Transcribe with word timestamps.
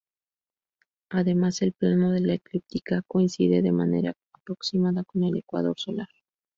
Además, 1.11 1.61
el 1.61 1.73
plano 1.73 2.09
de 2.09 2.21
la 2.21 2.33
eclíptica 2.33 3.03
coincide 3.05 3.61
de 3.61 3.71
manera 3.71 4.15
aproximada 4.33 5.03
con 5.03 5.25
el 5.25 5.37
ecuador 5.37 5.79
solar. 5.79 6.07